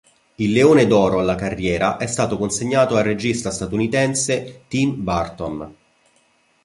[0.37, 5.75] Il Leone d'Oro alla carriera è stato consegnato al regista statunitense Tim Burton.